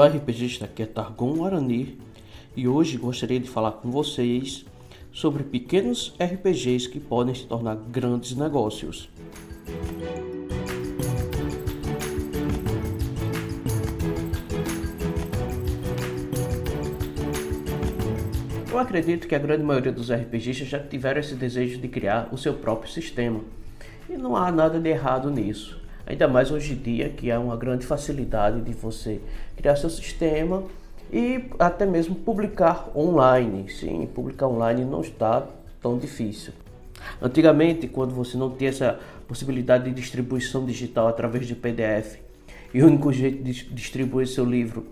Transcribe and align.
Olá 0.00 0.08
RPGista, 0.08 0.64
aqui 0.64 0.82
é 0.82 0.86
Targon 0.86 1.44
Arani 1.44 1.98
e 2.56 2.66
hoje 2.66 2.96
gostaria 2.96 3.38
de 3.38 3.50
falar 3.50 3.72
com 3.72 3.90
vocês 3.90 4.64
sobre 5.12 5.44
pequenos 5.44 6.16
RPGs 6.18 6.88
que 6.88 6.98
podem 6.98 7.34
se 7.34 7.44
tornar 7.44 7.76
grandes 7.76 8.34
negócios. 8.34 9.10
Eu 18.70 18.78
acredito 18.78 19.28
que 19.28 19.34
a 19.34 19.38
grande 19.38 19.62
maioria 19.62 19.92
dos 19.92 20.10
RPGistas 20.10 20.68
já 20.68 20.78
tiveram 20.78 21.20
esse 21.20 21.34
desejo 21.34 21.78
de 21.78 21.88
criar 21.88 22.30
o 22.32 22.38
seu 22.38 22.54
próprio 22.54 22.90
sistema 22.90 23.42
e 24.08 24.16
não 24.16 24.34
há 24.34 24.50
nada 24.50 24.80
de 24.80 24.88
errado 24.88 25.30
nisso. 25.30 25.79
Ainda 26.10 26.26
mais 26.26 26.50
hoje 26.50 26.72
em 26.72 26.76
dia 26.76 27.08
que 27.08 27.30
há 27.30 27.38
uma 27.38 27.56
grande 27.56 27.86
facilidade 27.86 28.62
de 28.62 28.72
você 28.72 29.20
criar 29.56 29.76
seu 29.76 29.88
sistema 29.88 30.64
e 31.12 31.44
até 31.56 31.86
mesmo 31.86 32.16
publicar 32.16 32.90
online. 32.96 33.70
Sim, 33.70 34.08
publicar 34.12 34.48
online 34.48 34.84
não 34.84 35.02
está 35.02 35.46
tão 35.80 35.96
difícil. 35.96 36.52
Antigamente, 37.22 37.86
quando 37.86 38.12
você 38.12 38.36
não 38.36 38.50
tinha 38.50 38.70
essa 38.70 38.98
possibilidade 39.28 39.84
de 39.84 39.92
distribuição 39.92 40.66
digital 40.66 41.06
através 41.06 41.46
de 41.46 41.54
PDF, 41.54 42.16
e 42.74 42.82
o 42.82 42.88
único 42.88 43.12
jeito 43.12 43.44
de 43.44 43.72
distribuir 43.72 44.26
seu 44.26 44.44
livro 44.44 44.88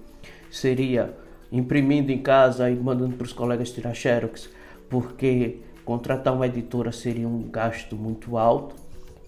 seria 0.48 1.12
imprimindo 1.50 2.12
em 2.12 2.18
casa 2.18 2.70
e 2.70 2.76
mandando 2.76 3.16
para 3.16 3.24
os 3.24 3.32
colegas 3.32 3.72
tirar 3.72 3.92
xerox, 3.92 4.48
porque 4.88 5.56
contratar 5.84 6.32
uma 6.32 6.46
editora 6.46 6.92
seria 6.92 7.26
um 7.26 7.42
gasto 7.42 7.96
muito 7.96 8.38
alto. 8.38 8.86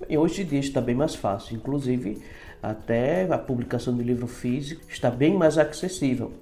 E 0.09 0.17
hoje 0.17 0.43
em 0.43 0.45
dia 0.45 0.61
está 0.61 0.81
bem 0.81 0.95
mais 0.95 1.15
fácil, 1.15 1.56
inclusive 1.56 2.19
até 2.62 3.27
a 3.31 3.39
publicação 3.39 3.97
de 3.97 4.03
livro 4.03 4.27
físico 4.27 4.83
está 4.89 5.11
bem 5.11 5.34
mais 5.34 5.57
acessível. 5.57 6.33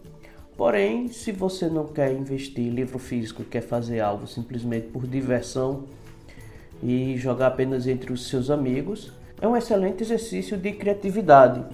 Porém, 0.56 1.08
se 1.08 1.30
você 1.30 1.68
não 1.68 1.86
quer 1.86 2.12
investir 2.12 2.66
em 2.66 2.70
livro 2.70 2.98
físico, 2.98 3.44
quer 3.44 3.60
fazer 3.60 4.00
algo 4.00 4.26
simplesmente 4.26 4.88
por 4.88 5.06
diversão 5.06 5.84
e 6.82 7.16
jogar 7.16 7.48
apenas 7.48 7.86
entre 7.86 8.12
os 8.12 8.28
seus 8.28 8.50
amigos, 8.50 9.12
é 9.40 9.46
um 9.46 9.56
excelente 9.56 10.02
exercício 10.02 10.56
de 10.56 10.72
criatividade. 10.72 11.64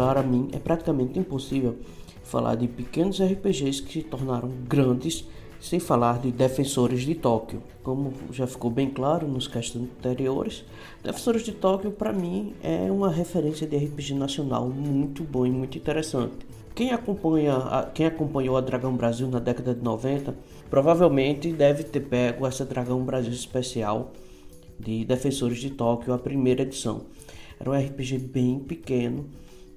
Para 0.00 0.22
mim 0.22 0.48
é 0.54 0.58
praticamente 0.58 1.18
impossível 1.18 1.76
falar 2.24 2.54
de 2.54 2.66
pequenos 2.66 3.20
RPGs 3.20 3.82
que 3.82 3.92
se 3.92 4.02
tornaram 4.02 4.50
grandes 4.66 5.28
sem 5.60 5.78
falar 5.78 6.18
de 6.20 6.32
Defensores 6.32 7.02
de 7.02 7.14
Tóquio. 7.14 7.62
Como 7.82 8.10
já 8.32 8.46
ficou 8.46 8.70
bem 8.70 8.88
claro 8.88 9.28
nos 9.28 9.46
castes 9.46 9.78
anteriores, 9.78 10.64
Defensores 11.04 11.42
de 11.42 11.52
Tóquio 11.52 11.90
para 11.90 12.14
mim 12.14 12.54
é 12.62 12.90
uma 12.90 13.10
referência 13.10 13.66
de 13.66 13.76
RPG 13.76 14.14
nacional 14.14 14.70
muito 14.70 15.22
bom 15.22 15.44
e 15.44 15.50
muito 15.50 15.76
interessante. 15.76 16.46
Quem, 16.74 16.92
acompanha, 16.92 17.90
quem 17.92 18.06
acompanhou 18.06 18.56
a 18.56 18.62
Dragão 18.62 18.96
Brasil 18.96 19.28
na 19.28 19.38
década 19.38 19.74
de 19.74 19.84
90 19.84 20.34
provavelmente 20.70 21.52
deve 21.52 21.84
ter 21.84 22.00
pego 22.00 22.46
essa 22.46 22.64
Dragão 22.64 23.04
Brasil 23.04 23.34
especial 23.34 24.12
de 24.78 25.04
Defensores 25.04 25.58
de 25.58 25.68
Tóquio, 25.68 26.14
a 26.14 26.18
primeira 26.18 26.62
edição. 26.62 27.02
Era 27.60 27.70
um 27.70 27.74
RPG 27.74 28.16
bem 28.16 28.58
pequeno, 28.60 29.26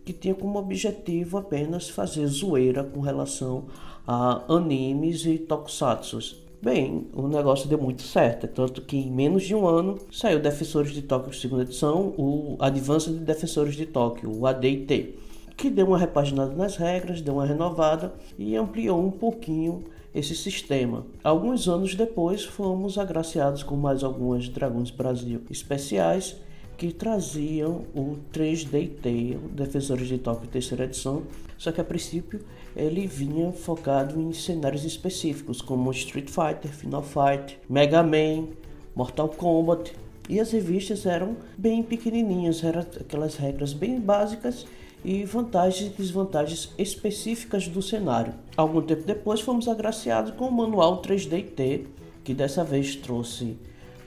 que 0.03 0.13
tinha 0.13 0.35
como 0.35 0.59
objetivo 0.59 1.37
apenas 1.37 1.89
fazer 1.89 2.25
zoeira 2.27 2.83
com 2.83 2.99
relação 2.99 3.65
a 4.07 4.43
animes 4.53 5.25
e 5.25 5.37
tokusatsu. 5.37 6.43
Bem, 6.61 7.07
o 7.13 7.27
negócio 7.27 7.67
deu 7.67 7.77
muito 7.77 8.03
certo, 8.03 8.47
tanto 8.47 8.81
que 8.81 8.95
em 8.95 9.11
menos 9.11 9.43
de 9.43 9.53
um 9.53 9.67
ano 9.67 9.97
saiu 10.09 10.39
Defensores 10.39 10.93
de 10.93 11.01
Tóquio 11.01 11.33
segunda 11.33 11.63
edição, 11.63 12.13
o 12.17 12.55
Advanced 12.59 13.13
de 13.13 13.19
Defensores 13.19 13.75
de 13.75 13.85
Tóquio, 13.85 14.31
o 14.33 14.47
AD&T, 14.47 15.15
que 15.57 15.69
deu 15.69 15.87
uma 15.87 15.97
repaginada 15.97 16.53
nas 16.53 16.77
regras, 16.77 17.21
deu 17.21 17.33
uma 17.33 17.45
renovada 17.45 18.13
e 18.39 18.55
ampliou 18.55 19.05
um 19.05 19.11
pouquinho 19.11 19.83
esse 20.15 20.35
sistema. 20.35 21.05
Alguns 21.23 21.67
anos 21.67 21.95
depois 21.95 22.45
fomos 22.45 22.97
agraciados 22.97 23.61
com 23.61 23.75
mais 23.75 24.03
algumas 24.03 24.47
Dragões 24.47 24.89
Brasil 24.89 25.41
especiais 25.49 26.37
que 26.83 26.91
traziam 26.91 27.85
o 27.95 28.17
3D 28.33 28.89
Tale, 29.01 29.39
Defensores 29.53 30.05
de 30.05 30.17
Tóquio 30.17 30.49
terceira 30.49 30.83
edição, 30.83 31.23
só 31.57 31.71
que 31.71 31.79
a 31.79 31.83
princípio 31.83 32.41
ele 32.75 33.07
vinha 33.07 33.53
focado 33.53 34.19
em 34.19 34.33
cenários 34.33 34.83
específicos 34.83 35.61
como 35.61 35.89
Street 35.91 36.27
Fighter, 36.29 36.69
Final 36.69 37.01
Fight, 37.01 37.57
Mega 37.69 38.03
Man, 38.03 38.49
Mortal 38.93 39.29
Kombat, 39.29 39.93
e 40.27 40.41
as 40.41 40.51
revistas 40.51 41.05
eram 41.05 41.37
bem 41.57 41.81
pequenininhas, 41.81 42.61
eram 42.61 42.81
aquelas 42.81 43.37
regras 43.37 43.71
bem 43.71 43.97
básicas 43.97 44.65
e 45.05 45.23
vantagens 45.23 45.89
e 45.89 45.95
desvantagens 45.95 46.73
específicas 46.77 47.65
do 47.65 47.81
cenário. 47.81 48.33
Algum 48.57 48.81
tempo 48.81 49.03
depois 49.03 49.39
fomos 49.39 49.69
agraciados 49.69 50.31
com 50.31 50.49
o 50.49 50.51
manual 50.51 51.01
3DT, 51.01 51.85
que 52.25 52.33
dessa 52.33 52.61
vez 52.61 52.93
trouxe 52.97 53.55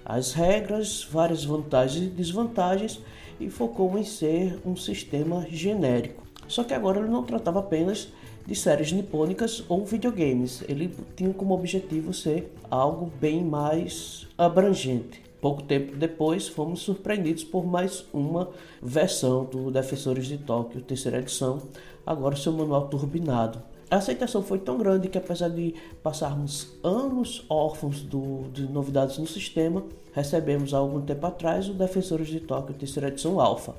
as 0.07 0.33
regras, 0.33 1.07
várias 1.11 1.45
vantagens 1.45 2.07
e 2.07 2.11
desvantagens 2.11 3.01
e 3.41 3.51
focou 3.51 3.99
em 3.99 4.05
ser 4.05 4.59
um 4.65 4.77
sistema 4.77 5.45
genérico. 5.51 6.25
Só 6.47 6.63
que 6.63 6.73
agora 6.73 7.01
ele 7.01 7.09
não 7.11 7.25
tratava 7.25 7.59
apenas 7.59 8.09
de 8.47 8.55
séries 8.55 8.93
nipônicas 8.93 9.65
ou 9.69 9.85
videogames, 9.85 10.63
ele 10.69 10.95
tinha 11.17 11.35
como 11.35 11.53
objetivo 11.53 12.15
ser 12.15 12.53
algo 12.71 13.11
bem 13.21 13.45
mais 13.45 14.29
abrangente. 14.39 15.21
Pouco 15.41 15.65
tempo 15.65 15.97
depois, 15.97 16.47
fomos 16.47 16.81
surpreendidos 16.81 17.43
por 17.43 17.67
mais 17.67 18.05
uma 18.13 18.51
versão 18.81 19.45
do 19.45 19.71
Defensores 19.71 20.27
de 20.27 20.39
Tóquio, 20.39 20.81
terceira 20.81 21.19
edição, 21.19 21.61
agora 22.07 22.37
seu 22.37 22.53
manual 22.53 22.89
turbinado. 22.89 23.61
A 23.89 23.97
aceitação 23.97 24.43
foi 24.43 24.59
tão 24.59 24.79
grande 24.79 25.09
que, 25.09 25.17
apesar 25.17 25.49
de 25.49 25.75
passarmos 26.03 26.77
anos 26.83 27.45
órfãos 27.49 28.03
do, 28.03 28.49
de 28.53 28.67
novidades 28.67 29.17
no 29.17 29.27
sistema, 29.27 29.85
recebemos 30.13 30.75
há 30.75 30.79
algum 30.79 31.01
tempo 31.01 31.25
atrás 31.25 31.69
o 31.69 31.75
Defensores 31.75 32.27
de 32.27 32.41
Tóquio 32.41 32.75
terceira 32.75 33.09
edição 33.09 33.41
Alpha. 33.41 33.77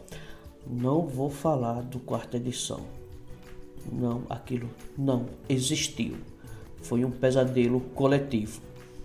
Não 0.65 1.01
vou 1.01 1.29
falar 1.29 1.81
do 1.81 1.99
quarta 1.99 2.37
edição. 2.37 2.79
Não, 3.91 4.23
aquilo 4.29 4.69
não 4.97 5.25
existiu. 5.49 6.15
Foi 6.81 7.03
um 7.03 7.11
pesadelo 7.11 7.81
coletivo. 7.93 8.61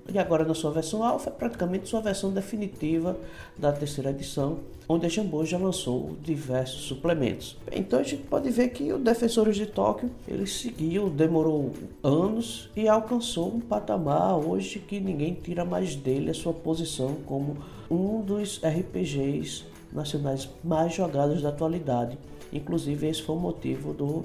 E 0.08 0.18
agora 0.18 0.44
na 0.44 0.54
sua 0.54 0.70
versão 0.70 1.02
alfa 1.04 1.30
é 1.30 1.32
praticamente 1.32 1.88
sua 1.88 2.00
versão 2.00 2.32
definitiva 2.32 3.16
da 3.56 3.72
terceira 3.72 4.10
edição, 4.10 4.58
onde 4.88 5.06
a 5.06 5.08
Jambô 5.08 5.44
já 5.44 5.56
lançou 5.56 6.16
diversos 6.22 6.82
suplementos. 6.82 7.56
Então 7.70 8.00
a 8.00 8.02
gente 8.02 8.24
pode 8.24 8.50
ver 8.50 8.70
que 8.70 8.92
o 8.92 8.98
Defensores 8.98 9.56
de 9.56 9.66
Tóquio 9.66 10.10
ele 10.26 10.46
seguiu, 10.46 11.08
demorou 11.08 11.72
anos 12.02 12.68
e 12.76 12.88
alcançou 12.88 13.54
um 13.54 13.60
patamar 13.60 14.36
hoje 14.36 14.80
que 14.80 14.98
ninguém 14.98 15.34
tira 15.34 15.64
mais 15.64 15.94
dele 15.94 16.30
a 16.30 16.34
sua 16.34 16.52
posição 16.52 17.16
como 17.24 17.56
um 17.90 18.20
dos 18.20 18.60
RPGs 18.64 19.64
nacionais 19.92 20.48
mais 20.64 20.94
jogados 20.94 21.42
da 21.42 21.50
atualidade. 21.50 22.19
Inclusive 22.52 23.06
esse 23.06 23.22
foi 23.22 23.36
o 23.36 23.38
motivo 23.38 23.94
do, 23.94 24.24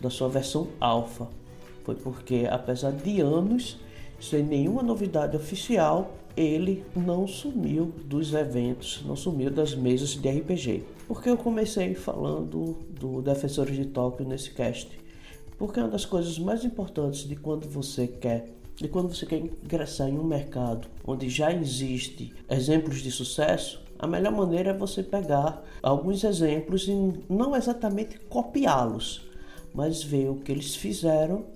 da 0.00 0.08
sua 0.08 0.28
versão 0.28 0.68
alfa. 0.80 1.26
Foi 1.84 1.94
porque 1.94 2.46
apesar 2.50 2.92
de 2.92 3.20
anos 3.20 3.78
sem 4.20 4.42
nenhuma 4.42 4.82
novidade 4.82 5.36
oficial, 5.36 6.14
ele 6.36 6.84
não 6.94 7.26
sumiu 7.26 7.92
dos 8.04 8.34
eventos, 8.34 9.02
não 9.06 9.16
sumiu 9.16 9.50
das 9.50 9.74
mesas 9.74 10.14
de 10.14 10.28
RPG. 10.28 10.84
Porque 11.08 11.30
eu 11.30 11.36
comecei 11.36 11.94
falando 11.94 12.76
do 12.90 13.22
Defensores 13.22 13.76
de 13.76 13.86
Tóquio 13.86 14.26
nesse 14.26 14.50
cast? 14.50 14.88
Porque 15.58 15.80
uma 15.80 15.88
das 15.88 16.04
coisas 16.04 16.38
mais 16.38 16.64
importantes 16.64 17.26
de 17.26 17.36
quando 17.36 17.68
você 17.68 18.06
quer 18.06 18.56
de 18.76 18.88
quando 18.88 19.08
você 19.08 19.24
quer 19.24 19.38
ingressar 19.38 20.06
em 20.06 20.18
um 20.18 20.22
mercado 20.22 20.86
onde 21.06 21.30
já 21.30 21.50
existe 21.50 22.34
exemplos 22.48 23.00
de 23.00 23.10
sucesso, 23.10 23.82
a 23.98 24.06
melhor 24.06 24.32
maneira 24.32 24.70
é 24.70 24.76
você 24.76 25.02
pegar 25.02 25.64
alguns 25.82 26.22
exemplos 26.22 26.86
e 26.86 26.92
não 27.28 27.56
exatamente 27.56 28.18
copiá-los, 28.28 29.26
mas 29.72 30.02
ver 30.02 30.28
o 30.28 30.36
que 30.36 30.52
eles 30.52 30.76
fizeram 30.76 31.46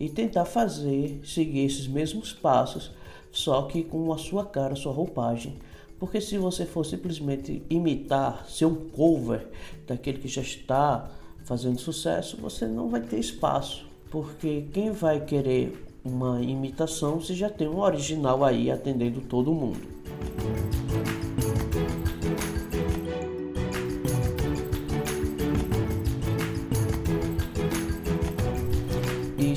e 0.00 0.08
tentar 0.08 0.46
fazer, 0.46 1.20
seguir 1.22 1.66
esses 1.66 1.86
mesmos 1.86 2.32
passos, 2.32 2.90
só 3.30 3.62
que 3.62 3.84
com 3.84 4.10
a 4.12 4.18
sua 4.18 4.46
cara, 4.46 4.74
sua 4.74 4.92
roupagem. 4.92 5.58
Porque 5.98 6.18
se 6.18 6.38
você 6.38 6.64
for 6.64 6.84
simplesmente 6.86 7.62
imitar, 7.68 8.46
ser 8.48 8.64
um 8.64 8.88
cover 8.88 9.46
daquele 9.86 10.18
que 10.18 10.28
já 10.28 10.40
está 10.40 11.10
fazendo 11.44 11.78
sucesso, 11.78 12.38
você 12.38 12.66
não 12.66 12.88
vai 12.88 13.02
ter 13.02 13.18
espaço. 13.18 13.86
Porque 14.10 14.64
quem 14.72 14.90
vai 14.90 15.20
querer 15.20 15.86
uma 16.02 16.40
imitação 16.42 17.20
se 17.20 17.34
já 17.34 17.50
tem 17.50 17.68
um 17.68 17.80
original 17.80 18.42
aí 18.42 18.70
atendendo 18.70 19.20
todo 19.20 19.52
mundo. 19.52 19.86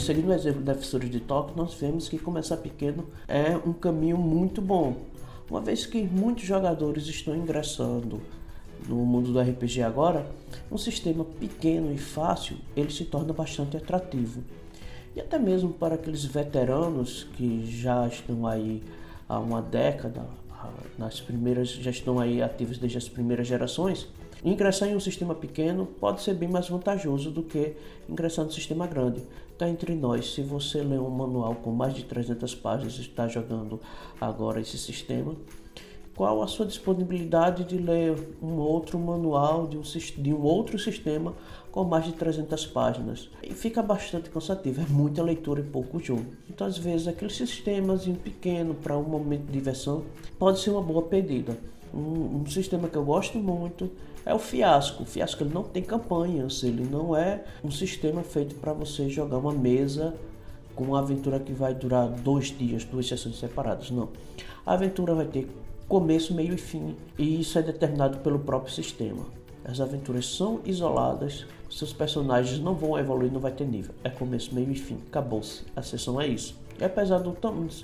Seguindo 0.03 0.27
o 0.27 0.33
exemplo 0.33 0.61
da 0.61 0.73
Defensores 0.73 1.09
de 1.09 1.21
Tóquio, 1.21 1.55
nós 1.55 1.73
vemos 1.75 2.09
que 2.09 2.19
começar 2.19 2.57
pequeno 2.57 3.07
é 3.25 3.55
um 3.55 3.71
caminho 3.71 4.17
muito 4.17 4.61
bom. 4.61 4.97
Uma 5.49 5.61
vez 5.61 5.85
que 5.85 6.03
muitos 6.03 6.43
jogadores 6.43 7.07
estão 7.07 7.33
ingressando 7.33 8.21
no 8.87 8.97
mundo 8.97 9.31
do 9.31 9.39
RPG 9.39 9.81
agora, 9.81 10.29
um 10.69 10.77
sistema 10.77 11.23
pequeno 11.23 11.89
e 11.93 11.97
fácil 11.97 12.57
ele 12.75 12.91
se 12.91 13.05
torna 13.05 13.31
bastante 13.31 13.77
atrativo. 13.77 14.43
E 15.15 15.21
até 15.21 15.39
mesmo 15.39 15.71
para 15.71 15.95
aqueles 15.95 16.25
veteranos 16.25 17.25
que 17.35 17.65
já 17.65 18.05
estão 18.05 18.45
aí 18.45 18.83
há 19.29 19.39
uma 19.39 19.61
década, 19.61 20.25
nas 20.97 21.21
primeiras 21.21 21.69
já 21.69 21.91
estão 21.91 22.19
aí 22.19 22.41
ativos 22.41 22.77
desde 22.77 22.97
as 22.97 23.07
primeiras 23.07 23.47
gerações, 23.47 24.09
ingressar 24.43 24.89
em 24.89 24.95
um 24.95 24.99
sistema 24.99 25.33
pequeno 25.33 25.85
pode 25.85 26.21
ser 26.21 26.33
bem 26.33 26.49
mais 26.49 26.67
vantajoso 26.69 27.31
do 27.31 27.43
que 27.43 27.75
ingressar 28.09 28.45
no 28.45 28.51
sistema 28.51 28.85
grande. 28.85 29.23
Está 29.51 29.69
entre 29.69 29.95
nós, 29.95 30.33
se 30.33 30.41
você 30.41 30.81
ler 30.81 30.99
um 30.99 31.09
manual 31.09 31.55
com 31.55 31.71
mais 31.71 31.93
de 31.93 32.03
300 32.03 32.55
páginas 32.55 32.97
e 32.97 33.01
está 33.01 33.27
jogando 33.27 33.79
agora 34.19 34.59
esse 34.59 34.77
sistema, 34.77 35.35
qual 36.15 36.43
a 36.43 36.47
sua 36.47 36.65
disponibilidade 36.65 37.63
de 37.63 37.77
ler 37.77 38.15
um 38.41 38.57
outro 38.57 38.99
manual 38.99 39.67
de 39.67 39.77
um, 39.77 39.81
de 39.81 40.33
um 40.33 40.41
outro 40.41 40.77
sistema 40.77 41.33
com 41.71 41.83
mais 41.83 42.05
de 42.05 42.13
300 42.13 42.67
páginas. 42.67 43.29
E 43.41 43.53
fica 43.53 43.81
bastante 43.81 44.29
cansativo, 44.29 44.81
é 44.81 44.85
muita 44.85 45.23
leitura 45.23 45.61
e 45.61 45.63
pouco 45.63 45.99
jogo. 45.99 46.25
Então, 46.49 46.67
às 46.67 46.77
vezes, 46.77 47.07
aquele 47.07 47.33
sistemas 47.33 48.05
pequeno 48.23 48.75
para 48.75 48.97
um 48.97 49.03
momento 49.03 49.45
de 49.45 49.53
diversão 49.53 50.03
pode 50.37 50.59
ser 50.59 50.69
uma 50.69 50.81
boa 50.81 51.01
pedida. 51.01 51.57
Um, 51.93 52.41
um, 52.41 52.45
sistema 52.45 52.87
que 52.87 52.95
eu 52.95 53.03
gosto 53.03 53.37
muito 53.37 53.89
é 54.25 54.33
o 54.33 54.39
Fiasco. 54.39 55.03
O 55.03 55.05
Fiasco 55.05 55.43
ele 55.43 55.53
não 55.53 55.63
tem 55.63 55.83
campanhas, 55.83 56.63
ele 56.63 56.83
não 56.83 57.15
é 57.15 57.43
um 57.63 57.71
sistema 57.71 58.23
feito 58.23 58.55
para 58.55 58.73
você 58.73 59.09
jogar 59.09 59.37
uma 59.37 59.53
mesa 59.53 60.13
com 60.75 60.85
uma 60.85 60.99
aventura 60.99 61.39
que 61.39 61.51
vai 61.51 61.73
durar 61.73 62.07
dois 62.07 62.47
dias, 62.47 62.83
duas 62.83 63.07
sessões 63.07 63.37
separadas. 63.37 63.91
Não. 63.91 64.09
A 64.65 64.73
aventura 64.73 65.13
vai 65.13 65.25
ter 65.25 65.47
começo, 65.87 66.33
meio 66.33 66.53
e 66.53 66.57
fim, 66.57 66.95
e 67.17 67.41
isso 67.41 67.59
é 67.59 67.61
determinado 67.61 68.17
pelo 68.19 68.39
próprio 68.39 68.73
sistema. 68.73 69.25
As 69.65 69.79
aventuras 69.79 70.25
são 70.25 70.59
isoladas, 70.65 71.45
seus 71.69 71.93
personagens 71.93 72.59
não 72.59 72.75
vão 72.75 72.97
evoluir, 72.97 73.31
não 73.31 73.39
vai 73.39 73.51
ter 73.51 73.65
nível. 73.65 73.93
É 74.03 74.09
começo, 74.09 74.53
meio 74.53 74.71
e 74.71 74.75
fim, 74.75 74.97
acabou-se. 75.07 75.63
A 75.75 75.81
sessão 75.81 76.19
é 76.19 76.27
isso. 76.27 76.55
E 76.79 76.83
apesar 76.83 77.19
do, 77.19 77.35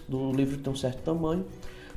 do 0.07 0.31
livro 0.31 0.57
ter 0.57 0.69
um 0.69 0.75
certo 0.75 1.01
tamanho, 1.03 1.45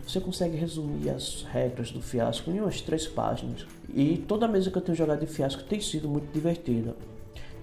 você 0.06 0.20
consegue 0.20 0.56
resumir 0.56 1.10
as 1.10 1.42
regras 1.42 1.90
do 1.90 2.02
fiasco 2.02 2.50
em 2.50 2.60
umas 2.60 2.80
três 2.80 3.06
páginas. 3.06 3.66
E 3.94 4.18
toda 4.18 4.48
mesa 4.48 4.70
que 4.70 4.78
eu 4.78 4.82
tenho 4.82 4.96
jogado 4.96 5.20
de 5.20 5.26
fiasco 5.26 5.62
tem 5.64 5.80
sido 5.80 6.08
muito 6.08 6.32
divertida. 6.32 6.96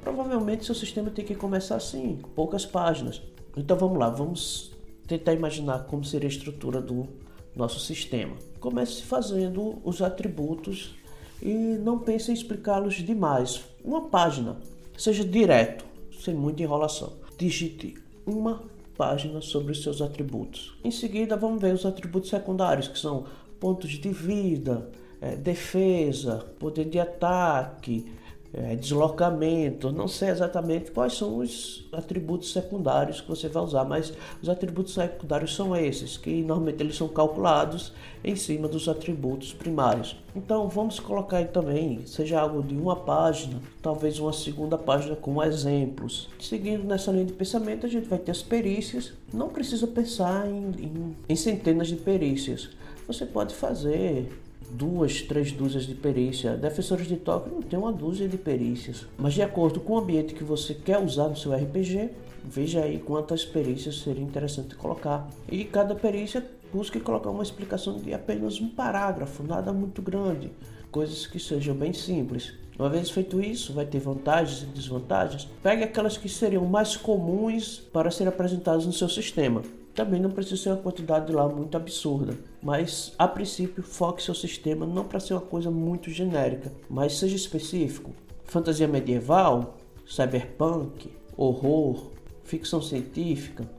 Provavelmente 0.04 0.66
seu 0.66 0.76
sistema 0.76 1.10
tem 1.10 1.26
que 1.26 1.36
começar 1.36 1.76
assim, 1.76 2.18
com 2.22 2.30
poucas 2.30 2.66
páginas. 2.66 3.22
Então 3.58 3.78
vamos 3.78 3.98
lá, 3.98 4.10
vamos 4.10 4.72
tentar 5.08 5.34
imaginar 5.34 5.86
como 5.86 6.04
seria 6.06 6.28
a 6.28 6.32
estrutura 6.32 6.82
do 6.82 7.08
nosso 7.56 7.80
sistema. 7.80 8.36
Comece 8.60 9.02
fazendo 9.02 9.80
os 9.84 10.02
atributos 10.02 10.96
e 11.42 11.54
não 11.54 12.00
pense 12.00 12.32
em 12.32 12.34
explicá-los 12.34 12.96
demais. 12.96 13.64
Uma 13.84 14.02
página, 14.02 14.58
seja 14.98 15.26
direto, 15.26 15.86
sem 16.24 16.34
muita 16.34 16.64
enrolação. 16.64 17.14
Digite 17.38 17.96
uma 18.26 18.62
página 19.00 19.40
sobre 19.40 19.72
os 19.72 19.82
seus 19.82 20.02
atributos. 20.02 20.78
Em 20.84 20.92
seguida, 20.92 21.38
vamos 21.38 21.62
ver 21.62 21.74
os 21.74 21.86
atributos 21.86 22.30
secundários, 22.30 22.90
que 22.90 23.00
são 23.00 23.24
pontos 23.58 23.92
de 23.92 24.10
vida, 24.10 24.90
é, 25.22 25.38
defesa, 25.38 26.46
poder 26.60 26.90
de 26.90 27.00
ataque, 27.00 28.06
é, 28.54 28.76
deslocamento, 28.76 29.92
não 29.92 30.08
sei 30.08 30.30
exatamente 30.30 30.92
quais 30.92 31.14
são 31.16 31.38
os 31.38 31.88
atributos 31.92 32.52
secundários 32.52 33.22
que 33.22 33.28
você 33.28 33.48
vai 33.48 33.64
usar, 33.64 33.84
mas 33.86 34.12
os 34.42 34.50
atributos 34.50 34.94
secundários 34.94 35.56
são 35.56 35.76
esses, 35.76 36.18
que 36.18 36.42
normalmente 36.42 36.82
eles 36.82 36.96
são 36.96 37.08
calculados 37.08 37.94
em 38.24 38.36
cima 38.36 38.68
dos 38.68 38.90
atributos 38.90 39.54
primários. 39.54 40.18
Então 40.36 40.68
vamos 40.68 41.00
colocar 41.00 41.38
aí 41.38 41.46
também, 41.46 42.06
seja 42.06 42.42
algo 42.42 42.64
de 42.64 42.76
uma 42.76 42.96
página, 42.96 43.62
talvez 43.82 44.20
uma 44.20 44.34
segunda 44.34 44.78
página 44.78 45.16
com 45.16 45.44
exemplos. 45.44 46.28
Seguindo 46.40 46.84
nessa 46.84 47.12
linha 47.12 47.26
de 47.26 47.34
pensamento, 47.34 47.86
a 47.86 47.90
gente 47.90 48.08
vai 48.08 48.20
ter 48.20 48.32
as 48.32 48.42
perícias. 48.42 49.14
Não 49.32 49.50
precisa 49.50 49.86
pensar 49.86 50.48
em, 50.48 50.72
em, 50.80 51.16
em 51.30 51.36
centenas 51.36 51.88
de 51.88 51.96
perícias. 51.96 52.70
Você 53.08 53.26
pode 53.26 53.54
fazer 53.54 54.30
duas, 54.72 55.22
três 55.22 55.52
dúzias 55.52 55.86
de 55.86 55.96
perícia. 55.96 56.56
Defensores 56.56 57.08
de 57.08 57.18
toque 57.18 57.50
não 57.50 57.62
tem 57.62 57.78
uma 57.78 57.92
dúzia 57.92 58.28
de 58.28 58.38
perícias. 58.38 59.06
Mas 59.18 59.34
de 59.34 59.42
acordo 59.42 59.80
com 59.80 59.94
o 59.94 59.98
ambiente 59.98 60.34
que 60.34 60.44
você 60.44 60.74
quer 60.74 61.00
usar 61.00 61.28
no 61.28 61.36
seu 61.36 61.54
RPG, 61.54 62.10
veja 62.44 62.84
aí 62.84 63.00
quantas 63.00 63.46
perícias 63.46 64.00
seria 64.00 64.24
interessante 64.24 64.76
colocar. 64.76 65.30
E 65.52 65.64
cada 65.66 65.96
perícia 65.96 66.46
busque 66.74 67.00
colocar 67.00 67.30
uma 67.30 67.44
explicação 67.44 67.98
de 67.98 68.14
apenas 68.14 68.62
um 68.62 68.70
parágrafo, 68.70 69.44
nada 69.44 69.74
muito 69.74 70.02
grande. 70.02 70.52
Coisas 70.92 71.26
que 71.28 71.40
sejam 71.40 71.76
bem 71.76 71.94
simples. 71.94 72.54
Uma 72.78 72.90
vez 72.90 73.10
feito 73.10 73.42
isso, 73.42 73.74
vai 73.74 73.86
ter 73.86 74.00
vantagens 74.00 74.64
e 74.64 74.66
desvantagens. 74.68 75.50
Pegue 75.62 75.84
aquelas 75.84 76.18
que 76.18 76.30
seriam 76.30 76.66
mais 76.66 76.96
comuns 76.96 77.80
para 77.92 78.10
ser 78.10 78.28
apresentadas 78.28 78.86
no 78.86 78.94
seu 78.94 79.10
sistema. 79.10 79.62
Também 80.00 80.22
não 80.22 80.32
precisa 80.32 80.56
ser 80.56 80.70
uma 80.70 80.78
quantidade 80.78 81.30
lá 81.30 81.46
muito 81.50 81.76
absurda, 81.76 82.34
mas 82.64 83.14
a 83.18 83.28
princípio 83.28 83.84
foque 83.84 84.24
seu 84.24 84.34
sistema 84.34 84.86
não 84.86 85.04
para 85.04 85.20
ser 85.20 85.34
uma 85.34 85.42
coisa 85.42 85.70
muito 85.70 86.10
genérica, 86.10 86.72
mas 86.90 87.18
seja 87.18 87.36
específico. 87.36 88.12
Fantasia 88.46 88.88
medieval, 88.88 89.76
cyberpunk, 90.08 91.12
horror, 91.36 92.12
ficção 92.46 92.82
científica. 92.82 93.70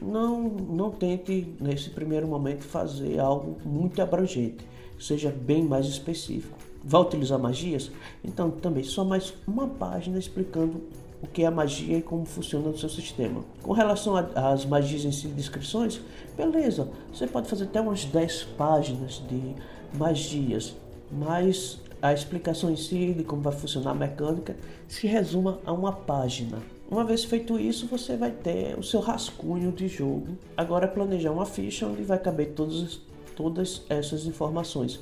Não, 0.00 0.48
não 0.48 0.90
tente 0.90 1.54
nesse 1.60 1.90
primeiro 1.90 2.26
momento 2.26 2.64
fazer 2.64 3.20
algo 3.20 3.56
muito 3.64 4.02
abrangente, 4.02 4.66
seja 4.98 5.30
bem 5.30 5.62
mais 5.62 5.86
específico. 5.86 6.58
Vai 6.82 7.02
utilizar 7.02 7.38
magias? 7.38 7.88
Então 8.24 8.50
também 8.50 8.82
só 8.82 9.04
mais 9.04 9.32
uma 9.46 9.68
página 9.68 10.18
explicando 10.18 10.82
o 11.22 11.26
que 11.26 11.44
é 11.44 11.46
a 11.46 11.50
magia 11.50 11.98
e 11.98 12.02
como 12.02 12.24
funciona 12.24 12.68
no 12.68 12.76
seu 12.76 12.88
sistema. 12.88 13.44
Com 13.62 13.72
relação 13.72 14.16
às 14.16 14.66
magias 14.66 15.04
em 15.04 15.12
si, 15.12 15.28
descrições, 15.28 16.00
beleza, 16.36 16.88
você 17.12 17.26
pode 17.26 17.48
fazer 17.48 17.64
até 17.64 17.80
umas 17.80 18.04
10 18.04 18.42
páginas 18.58 19.22
de 19.28 19.54
magias, 19.96 20.74
mas 21.10 21.80
a 22.02 22.12
explicação 22.12 22.70
em 22.70 22.76
si 22.76 23.14
de 23.14 23.22
como 23.22 23.40
vai 23.42 23.52
funcionar 23.52 23.92
a 23.92 23.94
mecânica 23.94 24.56
se 24.88 25.06
resuma 25.06 25.60
a 25.64 25.72
uma 25.72 25.92
página. 25.92 26.58
Uma 26.90 27.04
vez 27.04 27.24
feito 27.24 27.58
isso, 27.58 27.86
você 27.86 28.16
vai 28.16 28.32
ter 28.32 28.78
o 28.78 28.82
seu 28.82 29.00
rascunho 29.00 29.70
de 29.72 29.88
jogo. 29.88 30.36
Agora 30.56 30.84
é 30.84 30.88
planejar 30.88 31.30
uma 31.30 31.46
ficha 31.46 31.86
onde 31.86 32.02
vai 32.02 32.18
caber 32.18 32.52
todas, 32.54 33.00
todas 33.36 33.82
essas 33.88 34.26
informações. 34.26 35.00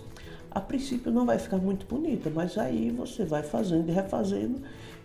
A 0.50 0.60
princípio 0.60 1.10
não 1.10 1.24
vai 1.24 1.38
ficar 1.38 1.58
muito 1.58 1.86
bonita, 1.86 2.30
mas 2.32 2.58
aí 2.58 2.90
você 2.90 3.24
vai 3.24 3.42
fazendo 3.42 3.88
e 3.88 3.92
refazendo 3.92 4.60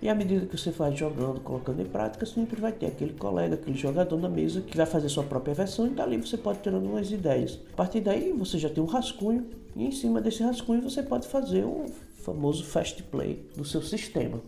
e 0.05 0.09
à 0.09 0.13
medida 0.13 0.45
que 0.45 0.55
você 0.55 0.69
vai 0.69 0.95
jogando, 0.95 1.39
colocando 1.39 1.81
em 1.81 1.85
prática, 1.85 2.27
sempre 2.27 2.61
vai 2.61 2.71
ter 2.71 2.85
aquele 2.85 3.13
colega, 3.13 3.55
aquele 3.55 3.75
jogador 3.75 4.15
na 4.19 4.29
mesa 4.29 4.61
que 4.61 4.77
vai 4.77 4.85
fazer 4.85 5.09
sua 5.09 5.23
própria 5.23 5.55
versão 5.55 5.87
e 5.87 5.89
dali 5.89 6.17
você 6.17 6.37
pode 6.37 6.59
ter 6.59 6.71
algumas 6.71 7.09
ideias. 7.09 7.59
A 7.73 7.75
partir 7.75 8.01
daí 8.01 8.31
você 8.31 8.59
já 8.59 8.69
tem 8.69 8.83
um 8.83 8.85
rascunho 8.85 9.47
e 9.75 9.83
em 9.83 9.91
cima 9.91 10.21
desse 10.21 10.43
rascunho 10.43 10.83
você 10.83 11.01
pode 11.01 11.27
fazer 11.27 11.63
o 11.63 11.87
famoso 12.23 12.63
fast 12.65 13.01
play 13.01 13.43
do 13.57 13.65
seu 13.65 13.81
sistema. 13.81 14.39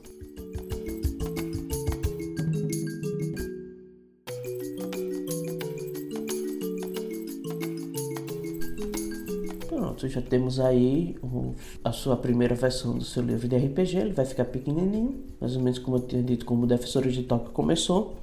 Pronto, 9.97 10.07
já 10.07 10.21
temos 10.21 10.59
aí 10.59 11.15
a 11.83 11.91
sua 11.91 12.15
primeira 12.15 12.53
versão 12.53 12.95
do 12.95 13.03
seu 13.03 13.23
livro 13.23 13.47
de 13.47 13.57
RPG. 13.57 13.97
Ele 13.97 14.13
vai 14.13 14.25
ficar 14.25 14.45
pequenininho, 14.45 15.23
mais 15.41 15.55
ou 15.55 15.61
menos 15.61 15.79
como 15.79 15.97
eu 15.97 16.01
tinha 16.01 16.21
dito, 16.21 16.45
como 16.45 16.63
o 16.63 16.67
Defensores 16.67 17.15
de 17.15 17.23
Tóquio 17.23 17.49
começou. 17.51 18.15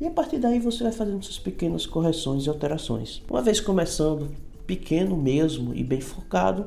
E 0.00 0.06
a 0.06 0.10
partir 0.10 0.38
daí 0.38 0.58
você 0.58 0.82
vai 0.82 0.92
fazendo 0.92 1.22
suas 1.22 1.38
pequenas 1.38 1.86
correções 1.86 2.44
e 2.44 2.48
alterações. 2.48 3.22
Uma 3.30 3.40
vez 3.40 3.60
começando 3.60 4.30
pequeno 4.66 5.16
mesmo 5.16 5.72
e 5.72 5.84
bem 5.84 6.00
focado, 6.00 6.66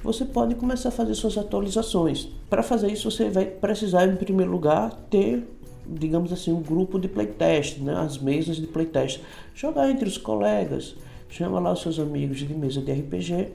você 0.00 0.24
pode 0.24 0.54
começar 0.54 0.90
a 0.90 0.92
fazer 0.92 1.16
suas 1.16 1.36
atualizações. 1.36 2.28
Para 2.48 2.62
fazer 2.62 2.92
isso, 2.92 3.10
você 3.10 3.28
vai 3.28 3.46
precisar, 3.46 4.06
em 4.06 4.14
primeiro 4.14 4.52
lugar, 4.52 4.92
ter, 5.10 5.44
digamos 5.84 6.32
assim, 6.32 6.52
um 6.52 6.62
grupo 6.62 7.00
de 7.00 7.08
playtest, 7.08 7.78
né? 7.78 7.96
as 7.96 8.16
mesas 8.16 8.58
de 8.58 8.68
playtest. 8.68 9.20
Jogar 9.56 9.90
entre 9.90 10.08
os 10.08 10.16
colegas, 10.16 10.94
Chama 11.28 11.58
lá 11.60 11.72
os 11.72 11.82
seus 11.82 11.98
amigos 11.98 12.38
de 12.38 12.54
mesa 12.54 12.80
de 12.80 12.92
RPG. 12.92 13.48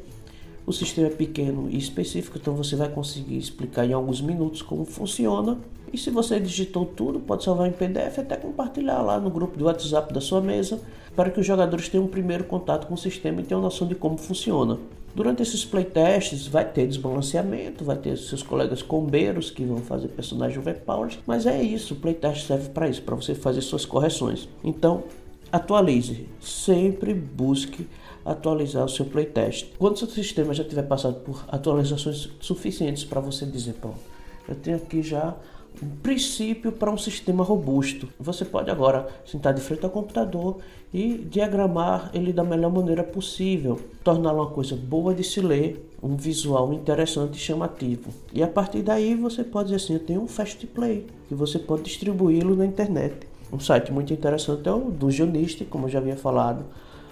O 0.65 0.71
sistema 0.71 1.07
é 1.07 1.11
pequeno 1.11 1.69
e 1.69 1.77
específico, 1.77 2.37
então 2.37 2.53
você 2.53 2.75
vai 2.75 2.87
conseguir 2.87 3.37
explicar 3.37 3.85
em 3.85 3.93
alguns 3.93 4.21
minutos 4.21 4.61
como 4.61 4.85
funciona. 4.85 5.57
E 5.91 5.97
se 5.97 6.09
você 6.09 6.39
digitou 6.39 6.85
tudo, 6.85 7.19
pode 7.19 7.43
salvar 7.43 7.67
em 7.67 7.71
PDF 7.71 8.19
até 8.19 8.37
compartilhar 8.37 9.01
lá 9.01 9.19
no 9.19 9.29
grupo 9.29 9.57
do 9.57 9.65
WhatsApp 9.65 10.13
da 10.13 10.21
sua 10.21 10.39
mesa, 10.39 10.79
para 11.15 11.29
que 11.29 11.39
os 11.39 11.45
jogadores 11.45 11.89
tenham 11.89 12.05
um 12.05 12.09
primeiro 12.09 12.43
contato 12.43 12.87
com 12.87 12.93
o 12.93 12.97
sistema 12.97 13.41
e 13.41 13.43
tenham 13.43 13.61
noção 13.61 13.87
de 13.87 13.95
como 13.95 14.17
funciona. 14.17 14.77
Durante 15.13 15.41
esses 15.41 15.65
playtests 15.65 16.47
vai 16.47 16.63
ter 16.63 16.87
desbalanceamento, 16.87 17.83
vai 17.83 17.97
ter 17.97 18.17
seus 18.17 18.41
colegas 18.41 18.81
combeiros 18.81 19.51
que 19.51 19.65
vão 19.65 19.79
fazer 19.79 20.07
personagens 20.07 20.57
overpowers, 20.57 21.19
mas 21.27 21.45
é 21.45 21.61
isso, 21.61 21.93
o 21.93 21.97
playtest 21.97 22.47
serve 22.47 22.69
para 22.69 22.87
isso, 22.87 23.01
para 23.01 23.15
você 23.15 23.35
fazer 23.35 23.61
suas 23.61 23.85
correções. 23.85 24.47
Então, 24.63 25.03
atualize, 25.51 26.27
sempre 26.39 27.13
busque 27.13 27.87
atualizar 28.23 28.85
o 28.85 28.89
seu 28.89 29.05
playtest. 29.05 29.67
Quando 29.77 29.97
seu 29.97 30.07
sistema 30.07 30.53
já 30.53 30.63
tiver 30.63 30.83
passado 30.83 31.15
por 31.21 31.43
atualizações 31.47 32.29
suficientes 32.39 33.03
para 33.03 33.19
você 33.19 33.45
dizer, 33.45 33.73
pronto, 33.73 33.99
eu 34.47 34.55
tenho 34.55 34.77
aqui 34.77 35.01
já 35.01 35.35
um 35.81 35.89
princípio 36.01 36.71
para 36.71 36.91
um 36.91 36.97
sistema 36.97 37.43
robusto. 37.43 38.07
Você 38.19 38.43
pode 38.43 38.69
agora 38.69 39.07
sentar 39.25 39.53
de 39.53 39.61
frente 39.61 39.83
ao 39.85 39.89
computador 39.89 40.57
e 40.93 41.17
diagramar 41.17 42.11
ele 42.13 42.33
da 42.33 42.43
melhor 42.43 42.71
maneira 42.71 43.03
possível, 43.03 43.79
torná-lo 44.03 44.39
uma 44.39 44.51
coisa 44.51 44.75
boa 44.75 45.13
de 45.13 45.23
se 45.23 45.39
ler, 45.39 45.89
um 46.03 46.15
visual 46.15 46.73
interessante 46.73 47.35
e 47.35 47.39
chamativo. 47.39 48.11
E 48.33 48.43
a 48.43 48.47
partir 48.47 48.81
daí 48.81 49.15
você 49.15 49.43
pode 49.43 49.69
dizer 49.69 49.83
assim, 49.83 49.93
eu 49.93 49.99
tenho 49.99 50.21
um 50.21 50.27
Fast 50.27 50.65
Play, 50.67 51.07
que 51.27 51.35
você 51.35 51.57
pode 51.57 51.83
distribuí-lo 51.83 52.55
na 52.55 52.65
internet. 52.65 53.30
Um 53.51 53.59
site 53.59 53.91
muito 53.91 54.13
interessante 54.13 54.67
é 54.69 54.71
o 54.71 54.89
Dungeonist, 54.89 55.65
como 55.65 55.85
eu 55.85 55.89
já 55.89 55.99
havia 55.99 56.15
falado 56.15 56.63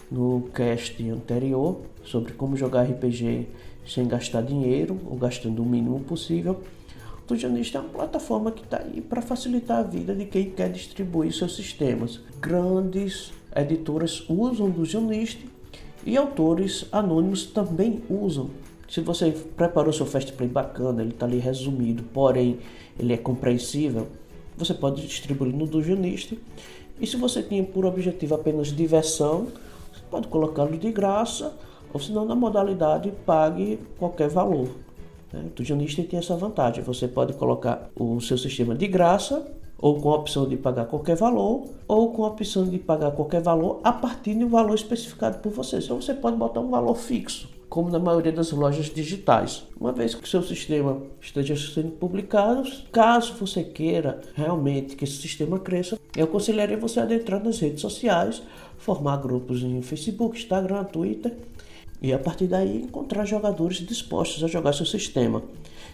no 0.10 0.50
cast 0.54 1.08
anterior, 1.10 1.82
sobre 2.04 2.32
como 2.32 2.56
jogar 2.56 2.84
RPG 2.84 3.46
sem 3.86 4.08
gastar 4.08 4.42
dinheiro 4.42 4.98
ou 5.06 5.18
gastando 5.18 5.62
o 5.62 5.66
mínimo 5.66 6.00
possível. 6.00 6.62
O 7.24 7.28
Dungeonist 7.28 7.76
é 7.76 7.80
uma 7.82 7.90
plataforma 7.90 8.52
que 8.52 8.64
está 8.64 8.78
aí 8.78 9.02
para 9.02 9.22
facilitar 9.22 9.80
a 9.80 9.84
vida 9.84 10.16
de 10.16 10.26
quem 10.26 10.50
quer 10.50 10.72
distribuir 10.72 11.34
seus 11.34 11.56
sistemas. 11.58 12.22
Grandes 12.40 13.34
editoras 13.54 14.24
usam 14.30 14.68
o 14.68 14.72
Dungeonist 14.72 15.46
e 16.06 16.16
autores 16.16 16.86
anônimos 16.90 17.48
também 17.48 18.02
usam. 18.10 18.50
Se 18.88 19.02
você 19.02 19.32
preparou 19.58 19.92
seu 19.92 20.06
fast 20.06 20.32
play 20.32 20.48
bacana, 20.48 21.02
ele 21.02 21.12
está 21.12 21.26
ali 21.26 21.38
resumido, 21.38 22.02
porém 22.14 22.60
ele 22.98 23.14
é 23.14 23.18
compreensível, 23.18 24.08
você 24.60 24.74
pode 24.74 25.02
distribuir 25.02 25.56
no 25.56 25.66
Dungeonist. 25.66 26.38
E 27.00 27.08
se 27.08 27.16
você 27.16 27.42
tinha 27.42 27.64
por 27.64 27.86
objetivo 27.86 28.36
apenas 28.36 28.68
diversão, 28.68 29.48
você 29.92 30.02
pode 30.12 30.28
colocá-lo 30.28 30.78
de 30.78 30.92
graça, 30.92 31.54
ou 31.94 32.00
se 32.00 32.12
não 32.12 32.26
na 32.26 32.36
modalidade 32.36 33.12
pague 33.26 33.80
qualquer 33.98 34.28
valor. 34.28 34.68
Né? 35.32 35.46
O 35.46 35.56
Dungeonista 35.56 36.04
tem 36.04 36.20
essa 36.20 36.36
vantagem, 36.36 36.84
você 36.84 37.08
pode 37.08 37.34
colocar 37.34 37.90
o 37.96 38.20
seu 38.20 38.38
sistema 38.38 38.76
de 38.76 38.86
graça, 38.86 39.48
ou 39.78 40.02
com 40.02 40.10
a 40.12 40.16
opção 40.18 40.46
de 40.46 40.58
pagar 40.58 40.88
qualquer 40.88 41.16
valor, 41.16 41.64
ou 41.88 42.12
com 42.12 42.26
a 42.26 42.28
opção 42.28 42.68
de 42.68 42.78
pagar 42.78 43.12
qualquer 43.12 43.42
valor 43.42 43.80
a 43.82 43.94
partir 43.94 44.36
de 44.36 44.44
um 44.44 44.50
valor 44.50 44.76
especificado 44.76 45.40
por 45.40 45.54
você. 45.54 45.78
Então 45.78 46.02
você 46.02 46.14
pode 46.14 46.36
botar 46.36 46.60
um 46.60 46.70
valor 46.70 46.96
fixo 46.96 47.59
como 47.70 47.90
na 47.90 48.00
maioria 48.00 48.32
das 48.32 48.52
lojas 48.52 48.88
digitais. 48.88 49.64
Uma 49.80 49.92
vez 49.92 50.16
que 50.16 50.28
seu 50.28 50.42
sistema 50.42 51.02
esteja 51.22 51.56
sendo 51.56 51.92
publicado, 51.92 52.70
caso 52.92 53.36
você 53.36 53.64
queira 53.64 54.20
realmente 54.34 54.96
que 54.96 55.04
esse 55.04 55.18
sistema 55.18 55.60
cresça, 55.60 56.00
eu 56.18 56.26
aconselharia 56.26 56.78
você 56.78 57.00
a 57.00 57.04
adentrar 57.04 57.44
nas 57.44 57.60
redes 57.60 57.82
sociais, 57.82 58.42
formar 58.78 59.18
grupos 59.18 59.62
em 59.62 59.82
Facebook, 59.82 60.38
Instagram, 60.38 60.84
Twitter 60.86 61.38
e 62.02 62.12
a 62.12 62.18
partir 62.18 62.48
daí 62.48 62.84
encontrar 62.84 63.26
jogadores 63.26 63.78
dispostos 63.78 64.44
a 64.44 64.48
jogar 64.48 64.74
seu 64.74 64.86
sistema. 64.86 65.44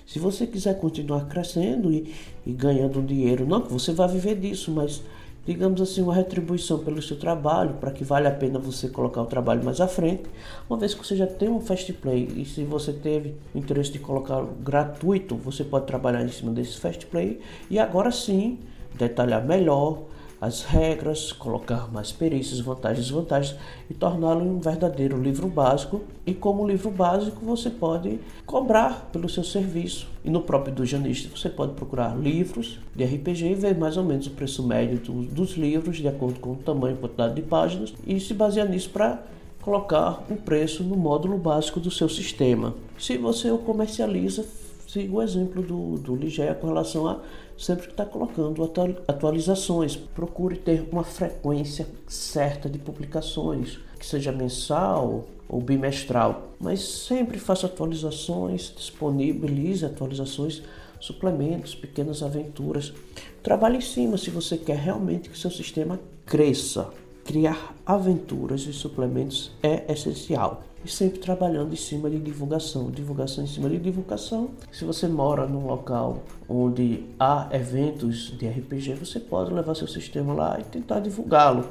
Se 0.06 0.20
você 0.20 0.46
quiser 0.46 0.80
continuar 0.80 1.28
crescendo 1.28 1.92
e, 1.92 2.14
e 2.46 2.54
ganhando 2.54 3.02
dinheiro, 3.02 3.46
não 3.46 3.62
que 3.62 3.74
você 3.74 3.92
vai 3.92 4.08
viver 4.08 4.36
disso, 4.36 4.72
mas 4.72 5.02
digamos 5.46 5.80
assim, 5.80 6.02
uma 6.02 6.14
retribuição 6.14 6.80
pelo 6.80 7.02
seu 7.02 7.18
trabalho, 7.18 7.76
para 7.76 7.92
que 7.92 8.04
vale 8.04 8.28
a 8.28 8.32
pena 8.32 8.58
você 8.58 8.90
colocar 8.90 9.22
o 9.22 9.26
trabalho 9.26 9.64
mais 9.64 9.80
à 9.80 9.88
frente, 9.88 10.24
uma 10.70 10.78
vez 10.78 10.94
que 10.94 11.06
você 11.06 11.16
já 11.16 11.28
tem 11.28 11.48
um 11.48 11.62
fast 11.62 11.94
play 11.94 12.28
e 12.36 12.46
se 12.46 12.64
você 12.64 12.92
teve 12.92 13.36
interesse 13.54 13.92
de 13.92 14.00
colocar 14.00 14.44
gratuito, 14.62 15.36
você 15.36 15.64
pode 15.64 15.86
trabalhar 15.86 16.24
em 16.24 16.30
cima 16.30 16.52
desse 16.52 16.80
fast 16.80 17.06
play 17.06 17.40
e 17.70 17.78
agora 17.78 18.12
sim 18.12 18.60
detalhar 18.96 19.46
melhor 19.46 20.04
as 20.40 20.64
regras, 20.64 21.32
colocar 21.32 21.92
mais 21.92 22.12
perícias, 22.12 22.60
vantagens 22.60 23.06
e 23.06 23.10
desvantagens 23.10 23.58
e 23.90 23.94
torná-lo 23.94 24.44
um 24.44 24.60
verdadeiro 24.60 25.22
livro 25.22 25.48
básico. 25.48 26.02
E 26.26 26.34
como 26.34 26.68
livro 26.68 26.92
básico, 26.92 27.44
você 27.46 27.70
pode 27.70 28.20
cobrar 28.46 29.10
pelo 29.12 29.30
seu 29.30 29.44
serviço. 29.44 30.08
E 30.24 30.30
no 30.30 30.42
próprio 30.42 30.74
Dungeonista 30.74 31.30
você 31.36 31.50
pode 31.50 31.74
procurar 31.74 32.18
livros 32.18 32.80
de 32.96 33.06
RPG 33.06 33.52
e 33.52 33.56
ver 33.56 33.78
mais 33.78 33.98
ou 33.98 34.04
menos 34.04 34.28
o 34.28 34.32
preço 34.32 34.64
médio 34.64 34.98
dos 34.98 35.52
livros, 35.52 35.98
de 35.98 36.08
acordo 36.08 36.40
com 36.40 36.52
o 36.52 36.56
tamanho 36.56 36.96
e 36.96 37.00
quantidade 37.00 37.36
de 37.36 37.42
páginas, 37.42 37.94
e 38.06 38.20
se 38.20 38.34
basear 38.34 38.68
nisso 38.68 38.90
para 38.90 39.22
colocar 39.62 40.24
um 40.30 40.36
preço 40.36 40.84
no 40.84 40.96
módulo 40.96 41.38
básico 41.38 41.80
do 41.80 41.90
seu 41.90 42.08
sistema. 42.08 42.76
Se 43.00 43.18
você 43.18 43.50
o 43.50 43.58
comercializa, 43.58 44.46
siga 44.96 45.14
o 45.14 45.22
exemplo 45.22 45.62
do, 45.62 45.98
do 45.98 46.16
Ligeia 46.16 46.56
com 46.56 46.68
relação 46.68 47.06
a 47.06 47.20
sempre 47.58 47.88
que 47.88 47.92
está 47.92 48.06
colocando 48.06 48.64
atualizações. 49.08 49.98
Procure 49.98 50.56
ter 50.56 50.88
uma 50.90 51.04
frequência 51.04 51.86
certa 52.08 52.70
de 52.70 52.80
publicações, 52.80 53.78
que 54.00 54.06
seja 54.06 54.32
mensal 54.32 55.26
ou 55.50 55.62
bimestral, 55.62 56.54
mas 56.60 56.82
sempre 56.82 57.38
faça 57.38 57.66
atualizações, 57.66 58.74
disponibilize 58.76 59.86
atualizações, 59.86 60.64
suplementos, 60.98 61.76
pequenas 61.76 62.24
aventuras. 62.24 62.94
Trabalhe 63.44 63.78
em 63.78 63.82
cima 63.82 64.18
se 64.18 64.30
você 64.30 64.58
quer 64.58 64.78
realmente 64.78 65.30
que 65.30 65.38
seu 65.38 65.52
sistema 65.52 66.00
cresça. 66.26 66.90
Criar 67.26 67.76
aventuras 67.86 68.62
e 68.62 68.72
suplementos 68.72 69.52
é 69.62 69.92
essencial 69.92 70.64
e 70.86 70.90
sempre 70.90 71.18
trabalhando 71.18 71.74
em 71.74 71.76
cima 71.76 72.12
de 72.12 72.20
divulgação, 72.20 72.92
divulgação 72.92 73.44
em 73.44 73.48
cima 73.48 73.68
de 73.68 73.80
divulgação. 73.80 74.52
Se 74.72 74.86
você 74.86 75.08
mora 75.08 75.48
num 75.48 75.66
local 75.66 76.24
onde 76.48 77.04
há 77.20 77.50
eventos 77.52 78.38
de 78.38 78.48
RPG, 78.48 78.94
você 78.94 79.20
pode 79.20 79.52
levar 79.52 79.74
seu 79.74 79.88
sistema 79.88 80.32
lá 80.32 80.60
e 80.60 80.64
tentar 80.64 81.00
divulgá-lo. 81.00 81.66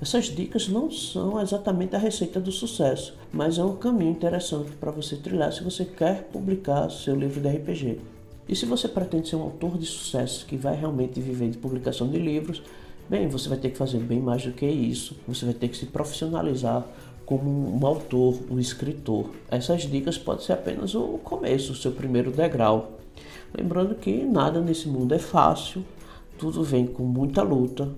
Essas 0.00 0.26
dicas 0.26 0.68
não 0.68 0.90
são 0.90 1.38
exatamente 1.40 1.94
a 1.96 1.98
receita 1.98 2.40
do 2.40 2.50
sucesso, 2.50 3.14
mas 3.30 3.58
é 3.58 3.64
um 3.64 3.76
caminho 3.76 4.12
interessante 4.12 4.70
para 4.72 4.90
você 4.90 5.16
trilhar 5.16 5.52
se 5.52 5.62
você 5.62 5.84
quer 5.84 6.24
publicar 6.32 6.90
seu 6.90 7.14
livro 7.14 7.40
de 7.40 7.48
RPG. 7.48 8.00
E 8.48 8.56
se 8.56 8.64
você 8.64 8.88
pretende 8.88 9.28
ser 9.28 9.36
um 9.36 9.42
autor 9.42 9.76
de 9.76 9.84
sucesso 9.84 10.46
que 10.46 10.56
vai 10.56 10.74
realmente 10.76 11.20
viver 11.20 11.50
de 11.50 11.58
publicação 11.58 12.08
de 12.08 12.18
livros, 12.18 12.62
bem, 13.08 13.28
você 13.28 13.48
vai 13.50 13.58
ter 13.58 13.70
que 13.70 13.76
fazer 13.76 13.98
bem 13.98 14.20
mais 14.20 14.44
do 14.44 14.52
que 14.52 14.66
isso. 14.66 15.16
Você 15.28 15.44
vai 15.44 15.54
ter 15.54 15.68
que 15.68 15.76
se 15.76 15.86
profissionalizar 15.86 16.86
como 17.26 17.76
um 17.76 17.84
autor, 17.84 18.38
um 18.48 18.58
escritor. 18.58 19.30
Essas 19.50 19.82
dicas 19.82 20.16
podem 20.16 20.44
ser 20.44 20.52
apenas 20.52 20.94
o 20.94 21.18
começo, 21.18 21.72
o 21.72 21.76
seu 21.76 21.90
primeiro 21.90 22.30
degrau. 22.30 22.92
Lembrando 23.52 23.96
que 23.96 24.22
nada 24.22 24.60
nesse 24.60 24.88
mundo 24.88 25.12
é 25.12 25.18
fácil, 25.18 25.84
tudo 26.38 26.62
vem 26.62 26.86
com 26.86 27.02
muita 27.02 27.42
luta, 27.42 27.92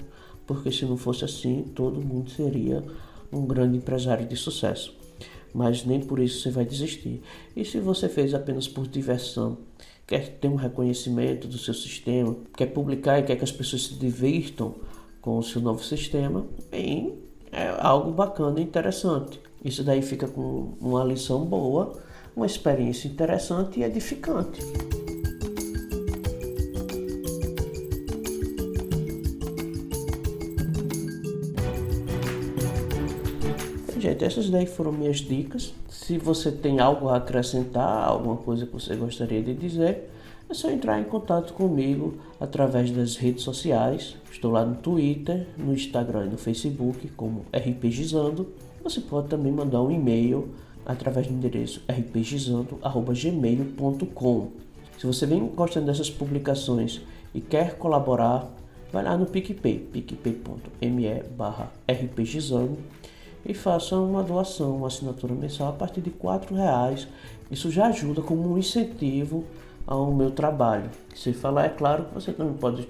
porque 0.46 0.72
se 0.72 0.86
não 0.86 0.96
fosse 0.96 1.26
assim, 1.26 1.62
todo 1.74 2.00
mundo 2.00 2.30
seria 2.30 2.82
um 3.30 3.44
grande 3.46 3.76
empresário 3.76 4.26
de 4.26 4.34
sucesso. 4.34 4.96
Mas 5.52 5.84
nem 5.84 6.00
por 6.00 6.20
isso 6.20 6.40
você 6.40 6.50
vai 6.50 6.64
desistir. 6.64 7.20
E 7.54 7.64
se 7.64 7.80
você 7.80 8.08
fez 8.08 8.32
apenas 8.32 8.66
por 8.66 8.86
diversão, 8.86 9.58
quer 10.06 10.38
ter 10.38 10.48
um 10.48 10.54
reconhecimento 10.54 11.46
do 11.46 11.58
seu 11.58 11.74
sistema, 11.74 12.34
quer 12.56 12.66
publicar 12.66 13.18
e 13.18 13.24
quer 13.24 13.36
que 13.36 13.44
as 13.44 13.52
pessoas 13.52 13.82
se 13.82 13.94
divirtam 13.94 14.74
com 15.20 15.36
o 15.36 15.42
seu 15.42 15.60
novo 15.60 15.84
sistema, 15.84 16.46
bem, 16.70 17.27
é 17.52 17.74
algo 17.78 18.12
bacana 18.12 18.60
e 18.60 18.62
interessante. 18.62 19.40
Isso 19.64 19.82
daí 19.82 20.02
fica 20.02 20.28
com 20.28 20.74
uma 20.80 21.04
lição 21.04 21.44
boa, 21.44 21.92
uma 22.36 22.46
experiência 22.46 23.08
interessante 23.08 23.80
e 23.80 23.84
edificante. 23.84 24.60
Gente, 33.98 34.24
essas 34.24 34.48
daí 34.48 34.64
foram 34.64 34.92
minhas 34.92 35.18
dicas. 35.18 35.74
Se 35.88 36.16
você 36.16 36.52
tem 36.52 36.78
algo 36.78 37.08
a 37.08 37.16
acrescentar, 37.16 38.08
alguma 38.08 38.36
coisa 38.36 38.64
que 38.64 38.72
você 38.72 38.94
gostaria 38.94 39.42
de 39.42 39.54
dizer, 39.54 40.08
é 40.48 40.54
só 40.54 40.70
entrar 40.70 40.98
em 40.98 41.04
contato 41.04 41.52
comigo 41.52 42.14
através 42.40 42.90
das 42.90 43.16
redes 43.16 43.42
sociais. 43.42 44.16
Estou 44.30 44.50
lá 44.50 44.64
no 44.64 44.76
Twitter, 44.76 45.46
no 45.58 45.74
Instagram 45.74 46.24
e 46.26 46.30
no 46.30 46.38
Facebook 46.38 47.06
como 47.08 47.44
RPGizando. 47.52 48.48
Você 48.82 48.98
pode 49.00 49.28
também 49.28 49.52
mandar 49.52 49.82
um 49.82 49.90
e-mail 49.90 50.48
através 50.86 51.26
do 51.26 51.34
endereço 51.34 51.82
rpgizando.gmail.com. 51.86 54.48
Se 54.98 55.06
você 55.06 55.26
vem 55.26 55.46
gostando 55.48 55.84
dessas 55.86 56.10
publicações 56.10 57.02
e 57.34 57.42
quer 57.42 57.76
colaborar, 57.76 58.50
vai 58.90 59.04
lá 59.04 59.18
no 59.18 59.26
PicPay, 59.26 59.80
picpay.me 59.92 61.22
barra 61.36 61.70
rpgizando 61.86 62.78
e 63.44 63.52
faça 63.52 63.96
uma 63.96 64.22
doação, 64.22 64.76
uma 64.76 64.86
assinatura 64.86 65.34
mensal 65.34 65.68
a 65.68 65.72
partir 65.72 66.00
de 66.00 66.08
R$ 66.10 66.56
reais. 66.56 67.06
Isso 67.50 67.70
já 67.70 67.88
ajuda 67.88 68.22
como 68.22 68.52
um 68.52 68.58
incentivo 68.58 69.44
ao 69.88 70.12
meu 70.12 70.30
trabalho. 70.30 70.90
Se 71.14 71.32
falar, 71.32 71.64
é 71.64 71.70
claro 71.70 72.04
que 72.04 72.14
você 72.14 72.30
também 72.30 72.52
pode 72.52 72.86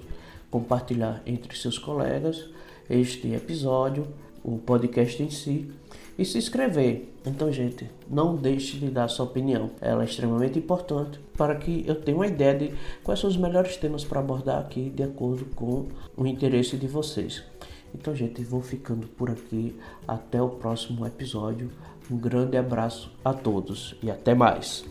compartilhar 0.51 1.21
entre 1.25 1.55
seus 1.57 1.77
colegas 1.77 2.49
este 2.89 3.33
episódio 3.33 4.05
o 4.43 4.57
podcast 4.57 5.21
em 5.21 5.29
si 5.29 5.71
e 6.17 6.25
se 6.25 6.37
inscrever. 6.37 7.09
Então, 7.25 7.51
gente, 7.51 7.89
não 8.09 8.35
deixe 8.35 8.77
de 8.77 8.89
dar 8.89 9.07
sua 9.07 9.25
opinião. 9.25 9.71
Ela 9.79 10.03
é 10.03 10.05
extremamente 10.05 10.59
importante 10.59 11.19
para 11.37 11.55
que 11.55 11.85
eu 11.87 11.95
tenha 11.95 12.17
uma 12.17 12.27
ideia 12.27 12.57
de 12.57 12.73
quais 13.03 13.19
são 13.19 13.29
os 13.29 13.37
melhores 13.37 13.77
temas 13.77 14.03
para 14.03 14.19
abordar 14.19 14.59
aqui 14.59 14.89
de 14.89 15.03
acordo 15.03 15.45
com 15.55 15.87
o 16.17 16.27
interesse 16.27 16.75
de 16.75 16.87
vocês. 16.87 17.43
Então, 17.93 18.13
gente, 18.13 18.43
vou 18.43 18.61
ficando 18.61 19.07
por 19.07 19.29
aqui. 19.29 19.75
Até 20.07 20.41
o 20.41 20.49
próximo 20.49 21.05
episódio. 21.05 21.71
Um 22.11 22.17
grande 22.17 22.57
abraço 22.57 23.11
a 23.23 23.33
todos 23.33 23.95
e 24.01 24.09
até 24.09 24.33
mais. 24.33 24.83